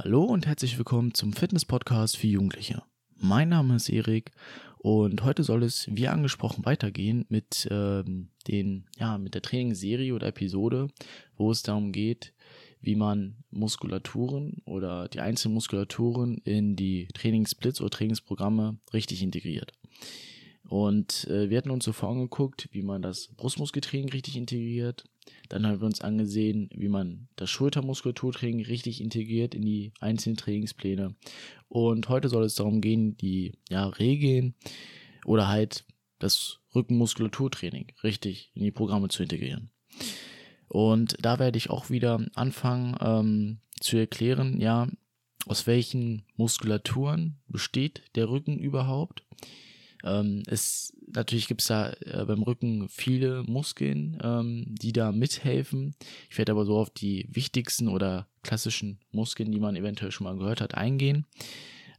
[0.00, 2.84] Hallo und herzlich willkommen zum Fitness-Podcast für Jugendliche.
[3.16, 4.30] Mein Name ist Erik
[4.78, 10.28] und heute soll es, wie angesprochen, weitergehen mit ähm, den, ja, mit der Trainingsserie oder
[10.28, 10.86] Episode,
[11.36, 12.32] wo es darum geht,
[12.80, 19.72] wie man Muskulaturen oder die einzelnen Muskulaturen in die Trainingssplits oder Trainingsprogramme richtig integriert.
[20.68, 25.04] Und äh, wir hatten uns zuvor angeguckt, wie man das Brustmuskeltraining richtig integriert,
[25.48, 31.14] dann haben wir uns angesehen, wie man das Schultermuskulaturtraining richtig integriert in die einzelnen Trainingspläne.
[31.68, 34.54] Und heute soll es darum gehen, die ja, Regeln
[35.24, 35.84] oder halt
[36.18, 39.70] das Rückenmuskulaturtraining richtig in die Programme zu integrieren.
[40.68, 44.88] Und da werde ich auch wieder anfangen ähm, zu erklären, ja,
[45.46, 49.22] aus welchen Muskulaturen besteht der Rücken überhaupt
[50.04, 55.94] ähm, es, natürlich gibt's da äh, beim Rücken viele Muskeln, ähm, die da mithelfen.
[56.30, 60.36] Ich werde aber so auf die wichtigsten oder klassischen Muskeln, die man eventuell schon mal
[60.36, 61.26] gehört hat, eingehen.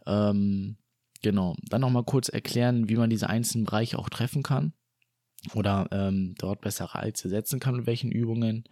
[0.05, 0.77] Ähm,
[1.21, 1.55] genau.
[1.67, 4.73] Dann nochmal kurz erklären, wie man diese einzelnen Bereiche auch treffen kann
[5.53, 8.63] oder ähm, dort bessere Reize setzen kann mit welchen Übungen.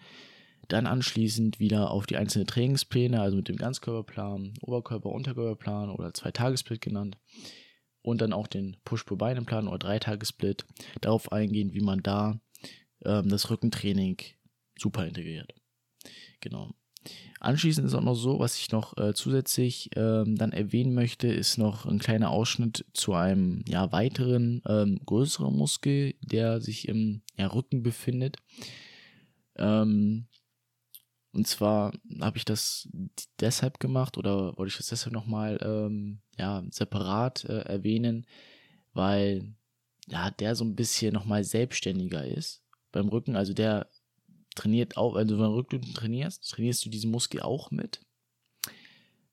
[0.69, 6.31] Dann anschließend wieder auf die einzelnen Trainingspläne, also mit dem Ganzkörperplan, Oberkörper, Unterkörperplan oder zwei
[6.31, 7.17] Tagesbild genannt
[8.01, 10.65] und dann auch den Push-Pro-Beine-Plan oder Dreitagesplit
[11.01, 12.39] darauf eingehen, wie man da
[13.03, 14.17] ähm, das Rückentraining
[14.77, 15.53] super integriert.
[16.39, 16.71] Genau.
[17.39, 21.57] Anschließend ist auch noch so, was ich noch äh, zusätzlich ähm, dann erwähnen möchte, ist
[21.57, 27.47] noch ein kleiner Ausschnitt zu einem ja, weiteren ähm, größeren Muskel, der sich im ja,
[27.47, 28.37] Rücken befindet.
[29.55, 30.27] Ähm,
[31.33, 32.89] und zwar habe ich das
[33.39, 38.25] deshalb gemacht oder wollte ich das deshalb nochmal ähm, ja, separat äh, erwähnen,
[38.93, 39.53] weil
[40.07, 43.35] ja, der so ein bisschen nochmal selbstständiger ist beim Rücken.
[43.35, 43.87] Also der
[44.55, 47.99] trainiert auch, wenn du Rücken trainierst, trainierst du diesen Muskel auch mit.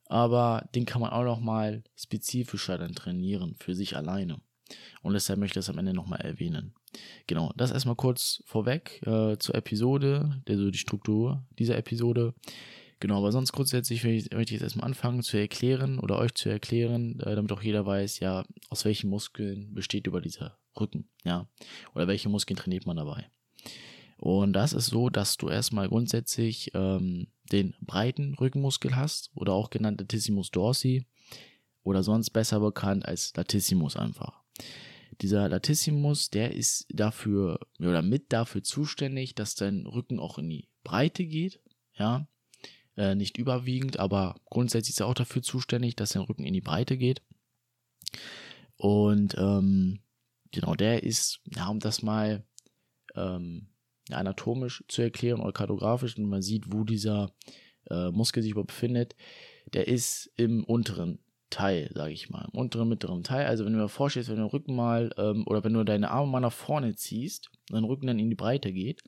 [0.06, 4.40] Aber den kann man auch nochmal spezifischer dann trainieren für sich alleine.
[5.02, 6.74] Und deshalb möchte ich das am Ende nochmal erwähnen.
[7.26, 12.34] Genau, das erstmal kurz vorweg äh, zur Episode, also die Struktur dieser Episode.
[13.00, 17.20] Genau, aber sonst grundsätzlich möchte ich jetzt erstmal anfangen zu erklären oder euch zu erklären,
[17.20, 21.46] äh, damit auch jeder weiß, ja, aus welchen Muskeln besteht über dieser Rücken, ja,
[21.94, 23.28] oder welche Muskeln trainiert man dabei.
[24.16, 29.70] Und das ist so, dass du erstmal grundsätzlich ähm, den breiten Rückenmuskel hast oder auch
[29.70, 31.06] genannt Latissimus dorsi
[31.82, 34.43] oder sonst besser bekannt als Latissimus einfach.
[35.20, 40.68] Dieser Latissimus, der ist dafür oder mit dafür zuständig, dass dein Rücken auch in die
[40.82, 41.60] Breite geht,
[41.96, 42.26] ja.
[42.96, 46.60] Äh, nicht überwiegend, aber grundsätzlich ist er auch dafür zuständig, dass dein Rücken in die
[46.60, 47.22] Breite geht.
[48.76, 50.00] Und ähm,
[50.52, 52.44] genau, der ist, ja, um das mal
[53.16, 53.68] ähm,
[54.10, 57.34] anatomisch zu erklären oder kartografisch, und man sieht, wo dieser
[57.90, 59.16] äh, Muskel sich überhaupt befindet,
[59.72, 61.18] der ist im unteren
[61.54, 63.46] Teil, sage ich mal, im unteren, mittleren Teil.
[63.46, 66.10] Also wenn du dir vorstellst, wenn du den Rücken mal ähm, oder wenn du deine
[66.10, 69.04] Arme mal nach vorne ziehst, dein Rücken dann in die Breite geht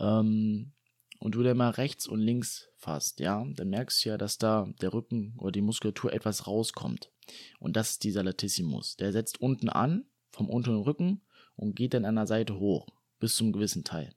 [0.00, 0.72] ähm,
[1.20, 4.68] und du dann mal rechts und links fasst, ja, dann merkst du ja, dass da
[4.80, 7.12] der Rücken oder die Muskulatur etwas rauskommt.
[7.60, 8.96] Und das ist dieser Latissimus.
[8.96, 11.22] Der setzt unten an, vom unteren Rücken
[11.54, 12.88] und geht dann an der Seite hoch,
[13.20, 14.12] bis zum gewissen Teil.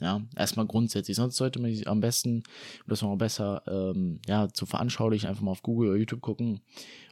[0.00, 1.16] Ja, erstmal grundsätzlich.
[1.16, 2.42] Sonst sollte man sich am besten,
[2.86, 6.60] das noch besser, ähm, ja, zu veranschaulichen, einfach mal auf Google oder YouTube gucken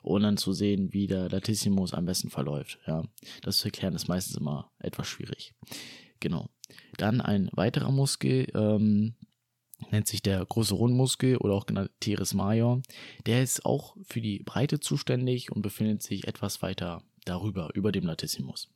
[0.03, 2.79] und dann zu sehen, wie der Latissimus am besten verläuft.
[2.87, 3.03] Ja,
[3.43, 5.55] das zu erklären ist meistens immer etwas schwierig.
[6.21, 6.49] Genau.
[6.97, 9.15] Dann ein weiterer Muskel, ähm,
[9.91, 12.83] nennt sich der große Rundmuskel oder auch genannt Teres major.
[13.27, 18.05] Der ist auch für die Breite zuständig und befindet sich etwas weiter darüber, über dem
[18.05, 18.71] Latissimus.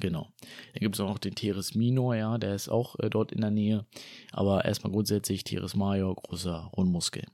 [0.00, 0.28] Genau.
[0.72, 3.40] Dann gibt es auch noch den Teres minor, ja, der ist auch äh, dort in
[3.40, 3.86] der Nähe.
[4.32, 7.24] Aber erstmal grundsätzlich Teres major, großer Rundmuskel.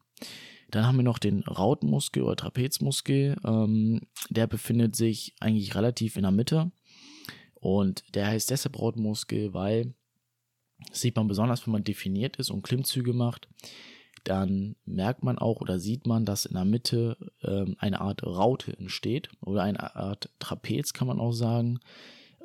[0.70, 3.36] Dann haben wir noch den Rautenmuskel oder Trapezmuskel.
[3.44, 6.72] Ähm, der befindet sich eigentlich relativ in der Mitte.
[7.54, 9.94] Und der heißt deshalb Rautenmuskel, weil,
[10.88, 13.48] das sieht man besonders, wenn man definiert ist und Klimmzüge macht,
[14.24, 18.76] dann merkt man auch oder sieht man, dass in der Mitte ähm, eine Art Raute
[18.76, 21.80] entsteht oder eine Art Trapez, kann man auch sagen.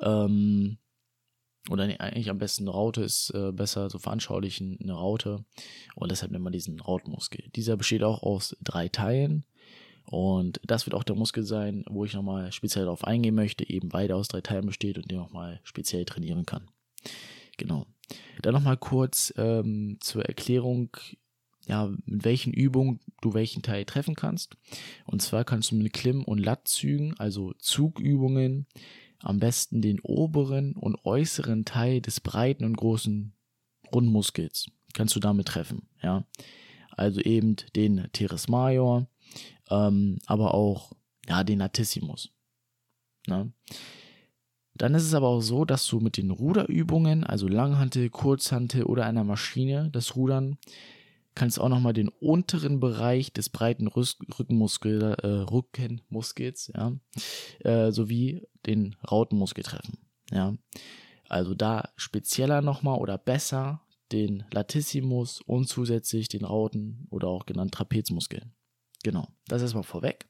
[0.00, 0.78] Ähm,
[1.70, 5.44] oder eigentlich am besten eine Raute ist äh, besser zu veranschaulichen, eine Raute.
[5.94, 7.44] Und deshalb nennt man diesen Rautmuskel.
[7.54, 9.44] Dieser besteht auch aus drei Teilen.
[10.04, 13.92] Und das wird auch der Muskel sein, wo ich nochmal speziell darauf eingehen möchte, eben
[13.92, 16.70] weil der aus drei Teilen besteht und den nochmal speziell trainieren kann.
[17.58, 17.86] Genau.
[18.40, 20.96] Dann nochmal kurz ähm, zur Erklärung,
[21.66, 24.56] ja, mit welchen Übungen du welchen Teil treffen kannst.
[25.04, 28.66] Und zwar kannst du mit Klimm- und Lattzügen, also Zugübungen,
[29.20, 33.32] am besten den oberen und äußeren Teil des breiten und großen
[33.92, 36.24] Rundmuskels kannst du damit treffen, ja.
[36.90, 39.06] also eben den Teres Major,
[39.70, 40.92] ähm, aber auch
[41.28, 42.30] ja, den Latissimus.
[43.26, 43.52] Ne?
[44.74, 49.06] Dann ist es aber auch so, dass du mit den Ruderübungen, also Langhantel, Kurzhantel oder
[49.06, 50.58] einer Maschine, das Rudern,
[51.38, 56.92] kannst auch nochmal den unteren Bereich des breiten Rückenmuskel, äh, Rückenmuskels, ja,
[57.60, 59.98] äh, sowie den Rautenmuskel treffen,
[60.30, 60.54] ja.
[61.28, 63.82] Also da spezieller nochmal oder besser
[64.12, 68.42] den Latissimus und zusätzlich den Rauten oder auch genannt Trapezmuskel.
[69.02, 70.26] Genau, das ist mal vorweg.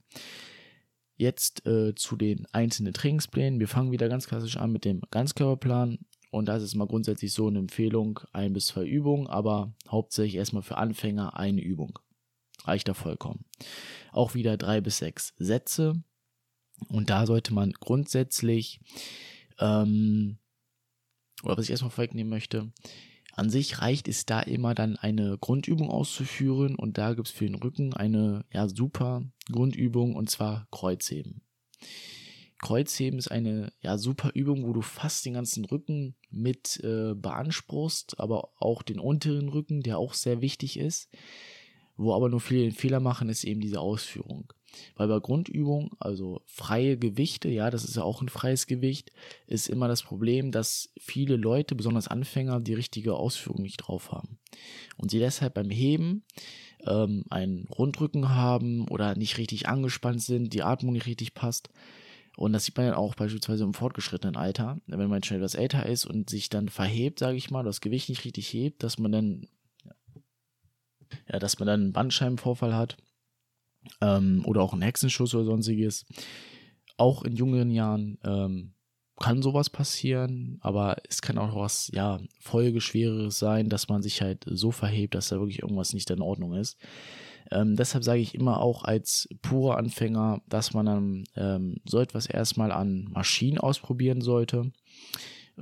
[1.17, 3.61] Jetzt äh, zu den einzelnen Trainingsplänen.
[3.61, 5.99] Wir fangen wieder ganz klassisch an mit dem Ganzkörperplan.
[6.31, 10.63] Und das ist mal grundsätzlich so eine Empfehlung, ein bis zwei Übungen, aber hauptsächlich erstmal
[10.63, 11.99] für Anfänger eine Übung.
[12.65, 13.45] Reicht da vollkommen.
[14.13, 16.03] Auch wieder drei bis sechs Sätze.
[16.89, 18.81] Und da sollte man grundsätzlich,
[19.59, 20.39] ähm,
[21.43, 22.73] oder was ich erstmal vorwegnehmen möchte,
[23.39, 27.47] an sich reicht es da immer dann eine Grundübung auszuführen und da gibt es für
[27.47, 31.43] den Rücken eine ja super Grundübung und zwar Kreuzheben.
[32.61, 38.19] Kreuzheben ist eine ja super Übung, wo du fast den ganzen Rücken mit äh, beanspruchst,
[38.19, 41.09] aber auch den unteren Rücken, der auch sehr wichtig ist.
[41.97, 44.53] Wo aber nur viele den Fehler machen, ist eben diese Ausführung.
[44.97, 49.13] Weil bei Grundübungen, also freie Gewichte, ja, das ist ja auch ein freies Gewicht,
[49.47, 54.39] ist immer das Problem, dass viele Leute, besonders Anfänger, die richtige Ausführung nicht drauf haben.
[54.97, 56.23] Und sie deshalb beim Heben
[56.87, 61.71] ähm, einen Rundrücken haben oder nicht richtig angespannt sind, die Atmung nicht richtig passt.
[62.39, 65.87] Und das sieht man ja auch beispielsweise im fortgeschrittenen Alter, wenn man schon etwas älter
[65.87, 69.11] ist und sich dann verhebt, sage ich mal, das Gewicht nicht richtig hebt, dass man
[69.11, 69.49] dann
[71.31, 72.97] ja, dass man dann einen Bandscheibenvorfall hat
[74.01, 76.07] ähm, oder auch einen Hexenschuss oder sonstiges.
[76.97, 78.75] Auch in jüngeren Jahren ähm,
[79.19, 84.45] kann sowas passieren, aber es kann auch was, ja, Folgeschwereres sein, dass man sich halt
[84.47, 86.79] so verhebt, dass da wirklich irgendwas nicht in Ordnung ist.
[87.51, 92.27] Ähm, deshalb sage ich immer auch als purer Anfänger, dass man dann ähm, so etwas
[92.27, 94.71] erstmal an Maschinen ausprobieren sollte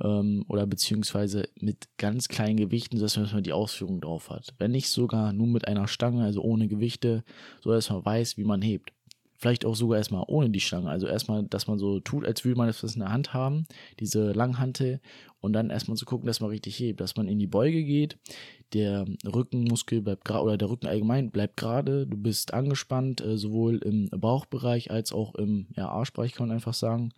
[0.01, 4.53] ähm, oder beziehungsweise mit ganz kleinen Gewichten, sodass man die Ausführung drauf hat.
[4.57, 7.23] Wenn nicht sogar nur mit einer Stange, also ohne Gewichte,
[7.61, 8.93] so dass man weiß, wie man hebt.
[9.37, 10.89] Vielleicht auch sogar erstmal ohne die Stange.
[10.89, 13.67] Also erstmal, dass man so tut, als würde man das in der Hand haben,
[13.99, 14.99] diese Langhantel,
[15.39, 18.17] und dann erstmal zu gucken, dass man richtig hebt, dass man in die Beuge geht,
[18.73, 23.77] der Rückenmuskel bleibt gerade, oder der Rücken allgemein bleibt gerade, du bist angespannt, äh, sowohl
[23.77, 27.13] im Bauchbereich als auch im ja, Arschbereich, kann man einfach sagen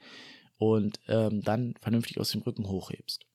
[0.57, 3.25] und ähm, dann vernünftig aus dem Rücken hochhebst.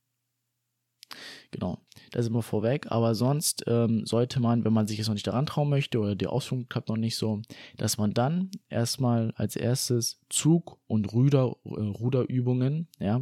[1.51, 1.79] Genau,
[2.11, 5.27] das ist immer vorweg, aber sonst ähm, sollte man, wenn man sich jetzt noch nicht
[5.27, 7.43] daran trauen möchte oder die Ausführung klappt noch nicht so,
[7.77, 13.21] dass man dann erstmal als erstes Zug- und Ruder, äh, Ruderübungen, ja,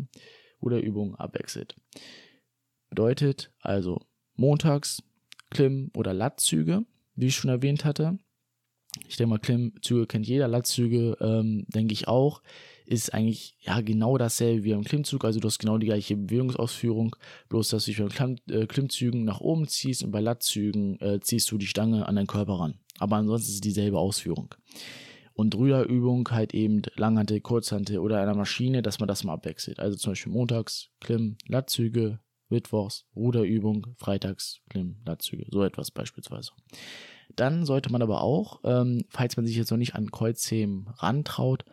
[0.62, 1.77] Ruderübungen abwechselt.
[2.91, 4.00] Bedeutet also
[4.35, 5.03] montags
[5.50, 6.85] Klimm- oder Lattzüge,
[7.15, 8.19] wie ich schon erwähnt hatte.
[9.09, 12.43] Ich denke mal, Klimmzüge kennt jeder, Lattzüge ähm, denke ich auch
[12.93, 15.25] ist eigentlich ja genau dasselbe wie beim Klimmzug.
[15.25, 17.17] Also du hast genau die gleiche Bewegungsausführung,
[17.49, 21.50] bloß dass du dich beim äh, Klimmzügen nach oben ziehst und bei Lattzügen äh, ziehst
[21.50, 22.75] du die Stange an deinen Körper ran.
[22.99, 24.55] Aber ansonsten ist es dieselbe Ausführung.
[25.33, 29.81] Und Rüderübung halt eben Langhantel, Kurzhantel oder einer Maschine, dass man das mal abwechselt.
[29.81, 36.53] Also zum Beispiel montags Klimm, Lattzüge, Mittwochs Ruderübung, freitags Klimm, Lattzüge, so etwas beispielsweise.
[37.35, 41.64] Dann sollte man aber auch, ähm, falls man sich jetzt noch nicht an Kreuzheben rantraut,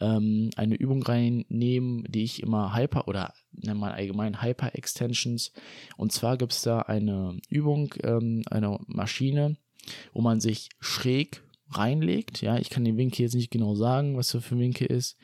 [0.00, 5.52] ähm, eine Übung reinnehmen, die ich immer Hyper oder nennen wir allgemein Hyper Extensions.
[5.96, 9.56] Und zwar gibt es da eine Übung, ähm, eine Maschine,
[10.12, 12.42] wo man sich schräg reinlegt.
[12.42, 15.16] Ja, ich kann den Winkel jetzt nicht genau sagen, was das für ein Winkel ist.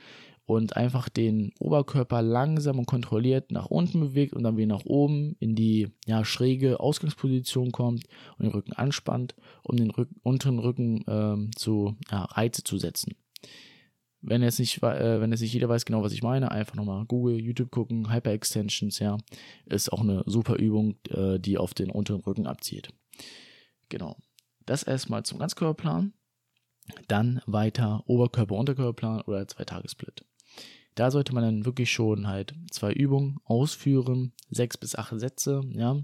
[0.46, 5.36] Und einfach den Oberkörper langsam und kontrolliert nach unten bewegt und dann wieder nach oben
[5.38, 11.04] in die ja, schräge Ausgangsposition kommt und den Rücken anspannt, um den Rücken, unteren Rücken
[11.06, 13.14] ähm, zu ja, Reize zu setzen.
[14.22, 17.06] Wenn jetzt nicht, äh, wenn jetzt nicht jeder weiß genau, was ich meine, einfach nochmal
[17.06, 19.16] Google, YouTube gucken, Hyper-Extensions, ja,
[19.66, 22.92] ist auch eine super Übung, äh, die auf den unteren Rücken abzielt.
[23.88, 24.16] Genau.
[24.66, 26.12] Das erstmal zum Ganzkörperplan.
[27.08, 30.24] Dann weiter Oberkörper, Unterkörperplan oder Zwei-Tagesplit.
[30.94, 35.96] Da sollte man dann wirklich schon halt zwei Übungen ausführen, sechs bis acht Sätze, ja.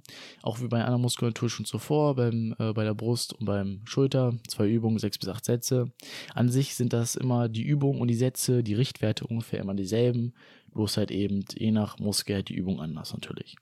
[0.42, 4.34] Auch wie bei einer Muskulatur schon zuvor, beim, äh, bei der Brust und beim Schulter,
[4.48, 5.92] zwei Übungen, sechs bis acht Sätze.
[6.34, 10.34] An sich sind das immer die Übungen und die Sätze, die Richtwerte ungefähr immer dieselben,
[10.72, 13.56] bloß halt eben je nach Muskel halt die Übung anders natürlich.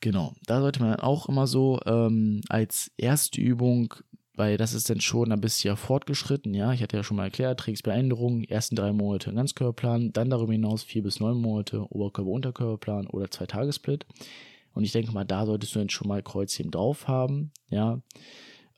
[0.00, 3.94] Genau, da sollte man dann auch immer so ähm, als erste Übung
[4.34, 6.72] weil das ist dann schon ein bisschen fortgeschritten, ja.
[6.72, 11.02] Ich hatte ja schon mal erklärt, Trainingsbeänderung, ersten drei Monate Ganzkörperplan, dann darüber hinaus vier
[11.02, 14.06] bis neun Monate Oberkörper-Unterkörperplan oder zwei Tagesplit.
[14.74, 18.00] Und ich denke mal, da solltest du dann schon mal Kreuzheben drauf haben, ja.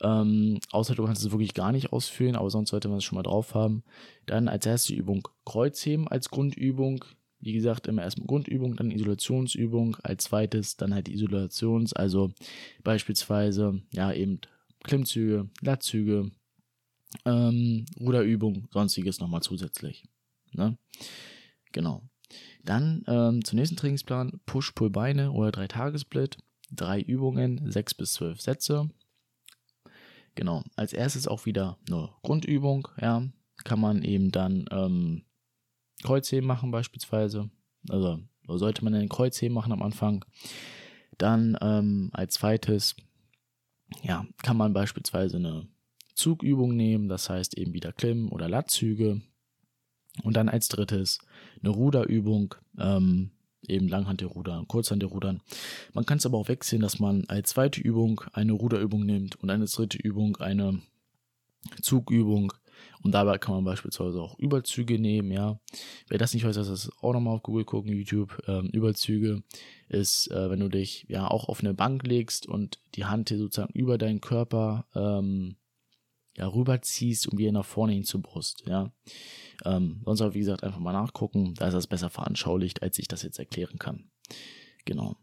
[0.02, 3.16] Ähm, außer du kannst es wirklich gar nicht ausführen, aber sonst sollte man es schon
[3.16, 3.84] mal drauf haben.
[4.26, 7.04] Dann als erste Übung Kreuzheben als Grundübung.
[7.40, 9.96] Wie gesagt, immer erstmal Grundübung, dann Isolationsübung.
[10.02, 12.32] Als zweites dann halt Isolations, also
[12.82, 14.40] beispielsweise, ja, eben
[14.84, 16.30] Klimmzüge, Lattzüge,
[17.24, 20.04] ähm, Ruderübung, sonstiges nochmal zusätzlich.
[20.52, 20.78] Ne?
[21.72, 22.02] Genau.
[22.62, 26.38] Dann ähm, zum nächsten Trainingsplan Push-Pull-Beine oder 3-Tage-Split.
[26.70, 28.88] Drei Übungen, sechs bis zwölf Sätze.
[30.34, 30.62] Genau.
[30.76, 32.88] Als erstes auch wieder eine Grundübung.
[33.00, 33.26] Ja,
[33.64, 35.24] kann man eben dann ähm,
[36.02, 37.50] Kreuzheben machen beispielsweise.
[37.88, 40.24] Also sollte man einen Kreuzheben machen am Anfang.
[41.18, 42.96] Dann ähm, als zweites,
[44.02, 45.66] ja, kann man beispielsweise eine
[46.14, 49.20] Zugübung nehmen, das heißt eben wieder Klimmen oder Lattzüge.
[50.22, 51.18] Und dann als drittes
[51.60, 53.30] eine Ruderübung, ähm,
[53.66, 55.40] eben Langhantelrudern, Kurzhantelrudern.
[55.92, 59.50] Man kann es aber auch wechseln, dass man als zweite Übung eine Ruderübung nimmt und
[59.50, 60.80] als dritte Übung eine
[61.80, 62.52] Zugübung.
[63.02, 65.58] Und dabei kann man beispielsweise auch Überzüge nehmen, ja.
[66.08, 68.42] Wer das nicht weiß, das auch nochmal auf Google gucken, YouTube.
[68.46, 69.42] Ähm, Überzüge
[69.88, 73.38] ist, äh, wenn du dich ja auch auf eine Bank legst und die Hand hier
[73.38, 75.56] sozusagen über deinen Körper ähm,
[76.36, 78.90] ja, rüberziehst und wieder nach vorne hin zur Brust, ja.
[79.64, 81.54] Ähm, sonst aber, wie gesagt, einfach mal nachgucken.
[81.54, 84.10] Da ist das besser veranschaulicht, als ich das jetzt erklären kann.
[84.84, 85.16] Genau.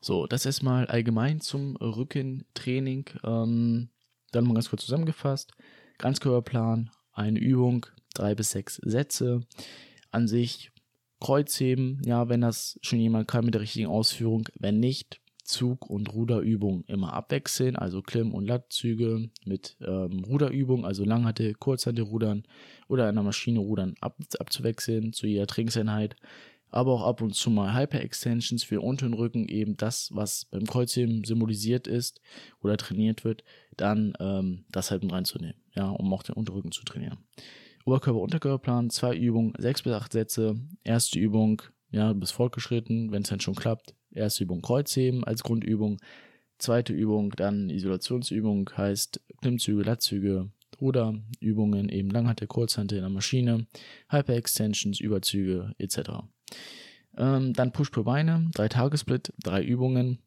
[0.00, 3.10] So, das erstmal allgemein zum Rückentraining.
[3.24, 3.90] Ähm,
[4.30, 5.52] dann mal ganz kurz zusammengefasst.
[5.98, 9.40] Ganzkörperplan, eine Übung, drei bis sechs Sätze.
[10.10, 10.70] An sich
[11.20, 14.48] Kreuzheben, ja, wenn das schon jemand kann mit der richtigen Ausführung.
[14.58, 21.04] Wenn nicht, Zug- und Ruderübung immer abwechseln, also Klimm- und Lattzüge mit ähm, Ruderübung, also
[21.04, 22.42] Langhantel, Kurzhantel rudern
[22.86, 26.16] oder einer Maschine rudern ab, abzuwechseln zu jeder Trainingseinheit.
[26.70, 31.24] Aber auch ab und zu mal Hyper-Extensions für unteren Rücken, eben das, was beim Kreuzheben
[31.24, 32.20] symbolisiert ist
[32.62, 33.44] oder trainiert wird,
[33.76, 37.18] dann ähm, das halt mit reinzunehmen, ja, um auch den Unterrücken zu trainieren.
[37.86, 40.60] Oberkörper-Unterkörperplan, zwei Übungen, sechs bis acht Sätze.
[40.84, 45.98] Erste Übung, ja, bis fortgeschritten, wenn es dann schon klappt, Erste Übung Kreuzheben als Grundübung.
[46.58, 53.66] Zweite Übung dann Isolationsübung heißt Klimmzüge, Lattzüge, Ruderübungen, eben Langhantel, Kurzhantel in der Maschine,
[54.10, 56.24] Hyper-Extensions, Überzüge etc.
[57.16, 60.18] Ähm, dann Push-Pull-Beine, drei Tagesplit, drei Übungen,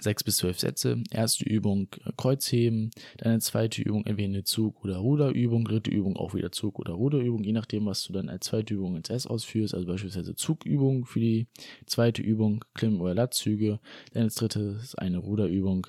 [0.00, 1.02] sechs bis zwölf Sätze.
[1.10, 6.16] Erste Übung äh, Kreuzheben, dann eine zweite Übung entweder eine Zug- oder Ruderübung, dritte Übung
[6.16, 9.26] auch wieder Zug- oder Ruderübung, je nachdem, was du dann als zweite Übung ins S
[9.26, 11.46] ausführst, also beispielsweise Zugübung für die
[11.86, 13.80] zweite Übung, Klimm- oder Lattzüge,
[14.12, 15.86] dann als drittes eine Ruderübung,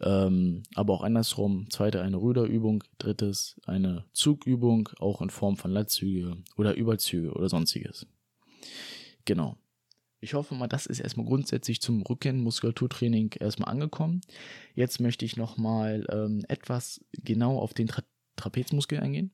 [0.00, 6.36] ähm, aber auch andersrum, zweite eine Ruderübung, drittes eine Zugübung, auch in Form von Lattzüge
[6.56, 8.06] oder Überzüge oder sonstiges.
[9.26, 9.56] Genau.
[10.20, 14.22] Ich hoffe mal, das ist erstmal grundsätzlich zum Rückenmuskulaturtraining erstmal angekommen.
[14.74, 18.02] Jetzt möchte ich nochmal ähm, etwas genau auf den Tra
[18.36, 19.30] Trapezmuskel eingehen.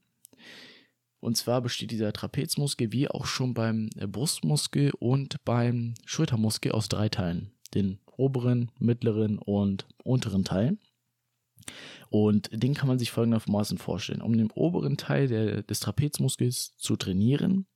[1.18, 6.88] Und zwar besteht dieser Trapezmuskel wie auch schon beim äh, Brustmuskel und beim Schultermuskel aus
[6.88, 7.52] drei Teilen.
[7.74, 10.78] Den oberen, mittleren und unteren Teilen.
[12.10, 14.20] Und den kann man sich folgendermaßen vorstellen.
[14.20, 17.66] Um den oberen Teil der, des Trapezmuskels zu trainieren,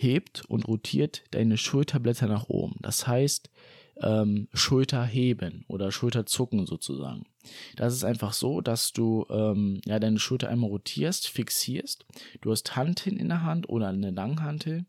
[0.00, 2.76] hebt und rotiert deine Schulterblätter nach oben.
[2.80, 3.50] Das heißt,
[4.02, 7.26] ähm, Schulter heben oder Schulter zucken sozusagen.
[7.76, 12.06] Das ist einfach so, dass du ähm, ja deine Schulter einmal rotierst, fixierst.
[12.40, 14.86] Du hast Hanteln in der Hand oder eine Langhantel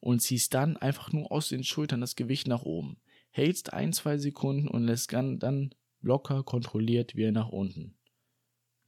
[0.00, 2.96] und ziehst dann einfach nur aus den Schultern das Gewicht nach oben.
[3.30, 7.94] Hältst ein, zwei Sekunden und lässt dann locker kontrolliert wieder nach unten.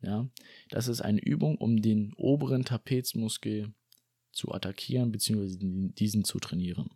[0.03, 0.29] Ja,
[0.69, 3.73] das ist eine Übung, um den oberen Trapezmuskel
[4.37, 5.57] zu attackieren bzw.
[5.99, 6.91] diesen zu trainieren.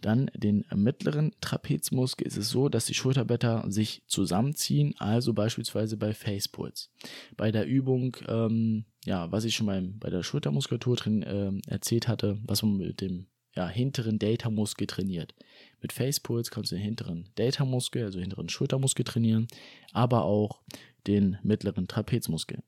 [0.00, 6.14] Dann den mittleren Trapezmuskel ist es so, dass die Schulterblätter sich zusammenziehen, also beispielsweise bei
[6.14, 6.92] Facepulls.
[7.36, 12.06] Bei der Übung, ähm, ja, was ich schon beim, bei der Schultermuskulatur drin äh, erzählt
[12.06, 13.26] hatte, was man mit dem
[13.56, 15.34] ja, hinteren Delta-Muskel trainiert.
[15.82, 19.48] Mit Facepulls kannst du den hinteren Delta-Muskel, also hinteren Schultermuskel trainieren,
[19.92, 20.60] aber auch
[21.08, 22.62] den mittleren Trapezmuskel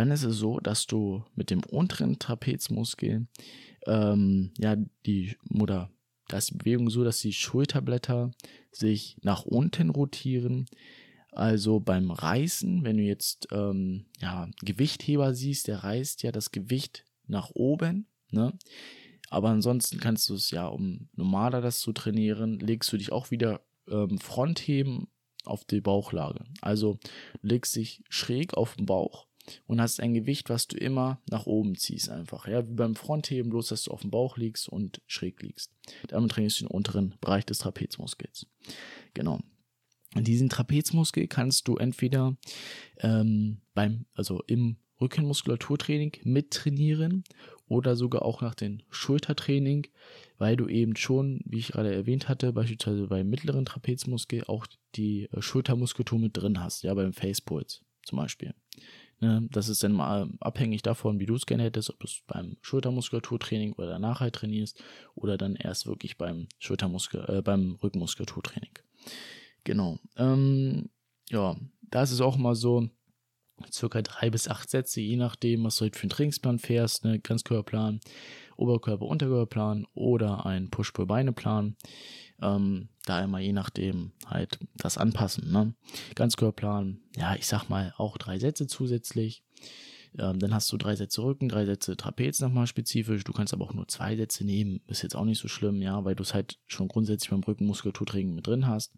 [0.00, 3.26] dann ist es so, dass du mit dem unteren Trapezmuskel
[3.86, 5.90] ähm, ja die oder
[6.28, 8.30] da ist die Bewegung so, dass die Schulterblätter
[8.72, 10.64] sich nach unten rotieren.
[11.32, 17.04] Also beim Reißen, wenn du jetzt ähm, ja, Gewichtheber siehst, der reißt ja das Gewicht
[17.26, 18.06] nach oben.
[18.30, 18.56] Ne?
[19.28, 23.30] Aber ansonsten kannst du es ja, um normaler das zu trainieren, legst du dich auch
[23.30, 25.08] wieder ähm, Frontheben
[25.44, 26.46] auf die Bauchlage.
[26.62, 26.98] Also
[27.42, 29.26] legst dich schräg auf den Bauch
[29.66, 32.46] und hast ein Gewicht, was du immer nach oben ziehst einfach.
[32.46, 35.72] Ja, wie beim Frontheben, bloß dass du auf dem Bauch liegst und schräg liegst.
[36.08, 38.46] Damit trainierst du den unteren Bereich des Trapezmuskels.
[39.14, 39.40] Genau.
[40.16, 42.36] Diesen Trapezmuskel kannst du entweder
[42.98, 47.24] ähm, beim, also im Rückenmuskulaturtraining mittrainieren
[47.68, 49.86] oder sogar auch nach dem Schultertraining,
[50.38, 55.28] weil du eben schon, wie ich gerade erwähnt hatte, beispielsweise beim mittleren Trapezmuskel auch die
[55.32, 58.54] äh, Schultermuskulatur mit drin hast, ja, beim Facepulse zum Beispiel.
[59.22, 62.22] Ne, das ist dann mal abhängig davon, wie du es gerne hättest, ob du es
[62.26, 64.82] beim Schultermuskulaturtraining oder danach halt trainierst
[65.14, 68.72] oder dann erst wirklich beim Schultermuskel, äh, beim Rückenmuskulaturtraining.
[69.64, 69.98] Genau.
[70.16, 70.88] Ähm,
[71.28, 72.88] ja, da ist es auch mal so,
[73.70, 77.18] circa drei bis acht Sätze, je nachdem, was du halt für einen Trainingsplan fährst, ne,
[77.18, 78.00] Ganzkörperplan,
[78.56, 81.76] Oberkörper, Unterkörperplan oder ein Push-Pull-Beine-Plan.
[82.42, 85.50] Ähm, da immer je nachdem halt das anpassen.
[85.50, 85.74] Ne?
[86.14, 89.42] Ganzkörperplan, ja, ich sag mal auch drei Sätze zusätzlich.
[90.18, 93.24] Ähm, dann hast du drei Sätze Rücken, drei Sätze Trapez nochmal spezifisch.
[93.24, 94.80] Du kannst aber auch nur zwei Sätze nehmen.
[94.86, 98.34] Ist jetzt auch nicht so schlimm, ja, weil du es halt schon grundsätzlich beim Rückenmuskulaturtraining
[98.34, 98.92] mit drin hast.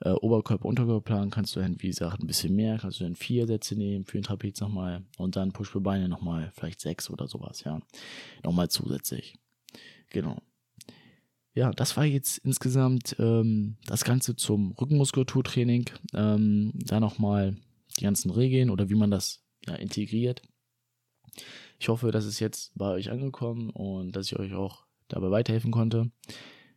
[0.00, 2.78] Äh, Oberkörper, Unterkörperplan kannst du dann, wie gesagt, ein bisschen mehr.
[2.78, 5.04] Kannst du dann vier Sätze nehmen für den Trapez nochmal.
[5.18, 7.80] Und dann Push für Beine nochmal, vielleicht sechs oder sowas, ja.
[8.44, 9.34] Nochmal zusätzlich.
[10.10, 10.40] Genau.
[11.54, 15.90] Ja, das war jetzt insgesamt ähm, das Ganze zum Rückenmuskulaturtraining.
[16.14, 17.56] Ähm, da nochmal
[17.98, 20.42] die ganzen Regeln oder wie man das ja, integriert.
[21.78, 25.72] Ich hoffe, dass es jetzt bei euch angekommen und dass ich euch auch dabei weiterhelfen
[25.72, 26.10] konnte.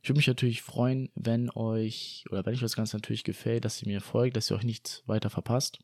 [0.01, 3.81] Ich würde mich natürlich freuen, wenn euch oder wenn euch das Ganze natürlich gefällt, dass
[3.81, 5.79] ihr mir folgt, dass ihr euch nichts weiter verpasst.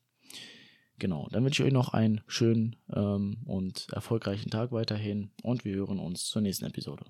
[0.97, 5.75] Genau, dann wünsche ich euch noch einen schönen ähm, und erfolgreichen Tag weiterhin und wir
[5.75, 7.05] hören uns zur nächsten Episode.